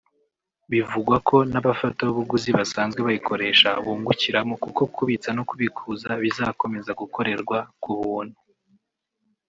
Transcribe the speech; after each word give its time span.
Bivugwa 0.71 1.15
ko 1.27 1.35
n’abafatabuguzi 1.51 2.49
basanzwe 2.57 2.99
bayikoresha 3.07 3.69
bungukiramo 3.83 4.53
kuko 4.63 4.81
kubitsa 4.95 5.29
no 5.37 5.43
kubikuza 5.49 6.09
bizakomeza 6.23 6.91
gukorerwa 7.01 7.57
ku 7.83 7.91
buntu 8.01 8.37